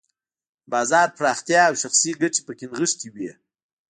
[0.03, 0.03] د
[0.73, 3.31] بازار پراختیا او شخصي ګټې پکې نغښتې وې.